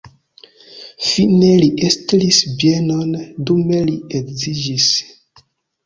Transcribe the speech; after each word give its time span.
Fine 1.09 1.51
li 1.63 1.69
estris 1.91 2.41
bienon, 2.63 3.15
dume 3.51 3.87
li 3.93 4.01
edziĝis. 4.23 4.93